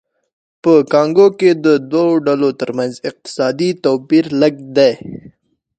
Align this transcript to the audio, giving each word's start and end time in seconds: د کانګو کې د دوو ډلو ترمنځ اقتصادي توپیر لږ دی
د 0.63 0.65
کانګو 0.91 1.27
کې 1.39 1.51
د 1.65 1.67
دوو 1.91 2.13
ډلو 2.27 2.49
ترمنځ 2.59 2.93
اقتصادي 3.09 3.69
توپیر 3.83 4.25
لږ 4.41 4.55
دی 4.77 4.93